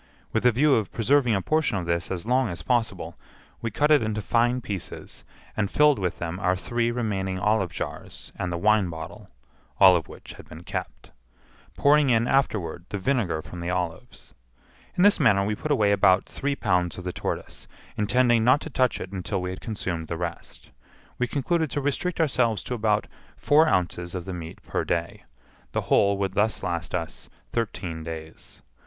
With 0.33 0.47
a 0.47 0.51
view 0.51 0.73
of 0.73 0.91
preserving 0.91 1.35
a 1.35 1.43
portion 1.43 1.77
of 1.77 1.85
this 1.85 2.09
as 2.09 2.25
long 2.25 2.49
as 2.49 2.63
possible, 2.63 3.19
we 3.61 3.69
cut 3.69 3.91
it 3.91 4.01
into 4.01 4.19
fine 4.19 4.59
pieces, 4.59 5.23
and 5.55 5.69
filled 5.69 5.99
with 5.99 6.17
them 6.17 6.39
our 6.39 6.55
three 6.55 6.89
remaining 6.89 7.37
olive 7.37 7.71
jars 7.71 8.31
and 8.35 8.51
the 8.51 8.57
wine 8.57 8.89
bottle 8.89 9.29
(all 9.79 9.95
of 9.95 10.07
which 10.07 10.33
had 10.33 10.49
been 10.49 10.63
kept), 10.63 11.11
pouring 11.77 12.09
in 12.09 12.27
afterward 12.27 12.83
the 12.89 12.97
vinegar 12.97 13.43
from 13.43 13.59
the 13.59 13.69
olives. 13.69 14.33
In 14.95 15.03
this 15.03 15.19
manner 15.19 15.45
we 15.45 15.53
put 15.53 15.69
away 15.69 15.91
about 15.91 16.25
three 16.25 16.55
pounds 16.55 16.97
of 16.97 17.03
the 17.03 17.13
tortoise, 17.13 17.67
intending 17.95 18.43
not 18.43 18.59
to 18.61 18.71
touch 18.71 18.99
it 18.99 19.11
until 19.11 19.39
we 19.39 19.51
had 19.51 19.61
consumed 19.61 20.07
the 20.07 20.17
rest. 20.17 20.71
We 21.19 21.27
concluded 21.27 21.69
to 21.69 21.79
restrict 21.79 22.19
ourselves 22.19 22.63
to 22.63 22.73
about 22.73 23.05
four 23.37 23.67
ounces 23.67 24.15
of 24.15 24.25
the 24.25 24.33
meat 24.33 24.63
per 24.63 24.83
day; 24.83 25.25
the 25.73 25.81
whole 25.81 26.17
would 26.17 26.33
thus 26.33 26.63
last 26.63 26.95
us 26.95 27.29
thirteen 27.51 28.03
days. 28.03 28.63